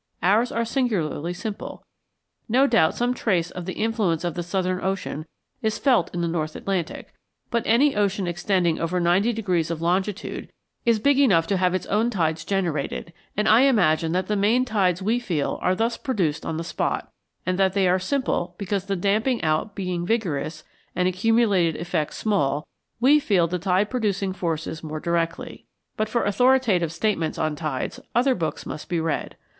Ours 0.23 0.51
are 0.51 0.65
singularly 0.65 1.31
simple. 1.31 1.85
No 2.49 2.65
doubt 2.65 2.95
some 2.95 3.13
trace 3.13 3.51
of 3.51 3.67
the 3.67 3.73
influence 3.73 4.23
of 4.23 4.33
the 4.33 4.41
Southern 4.41 4.83
Ocean 4.83 5.27
is 5.61 5.77
felt 5.77 6.11
in 6.11 6.21
the 6.21 6.27
North 6.27 6.55
Atlantic, 6.55 7.13
but 7.51 7.61
any 7.67 7.95
ocean 7.95 8.25
extending 8.25 8.79
over 8.79 8.99
90° 8.99 9.69
of 9.69 9.79
longitude 9.79 10.51
is 10.85 10.97
big 10.97 11.19
enough 11.19 11.45
to 11.45 11.57
have 11.57 11.75
its 11.75 11.85
own 11.85 12.09
tides 12.09 12.43
generated; 12.43 13.13
and 13.37 13.47
I 13.47 13.61
imagine 13.61 14.11
that 14.13 14.25
the 14.25 14.35
main 14.35 14.65
tides 14.65 15.03
we 15.03 15.19
feel 15.19 15.59
are 15.61 15.75
thus 15.75 15.97
produced 15.97 16.47
on 16.47 16.57
the 16.57 16.63
spot, 16.63 17.11
and 17.45 17.59
that 17.59 17.73
they 17.73 17.87
are 17.87 17.99
simple 17.99 18.55
because 18.57 18.85
the 18.85 18.95
damping 18.95 19.43
out 19.43 19.75
being 19.75 20.03
vigorous, 20.07 20.63
and 20.95 21.07
accumulated 21.07 21.75
effects 21.75 22.17
small, 22.17 22.67
we 22.99 23.19
feel 23.19 23.45
the 23.45 23.59
tide 23.59 23.91
producing 23.91 24.33
forces 24.33 24.81
more 24.81 24.99
directly. 24.99 25.67
But 25.95 26.09
for 26.09 26.23
authoritative 26.25 26.91
statements 26.91 27.37
on 27.37 27.55
tides, 27.55 27.99
other 28.15 28.33
books 28.33 28.65
must 28.65 28.89
be 28.89 28.99
read. 28.99 29.35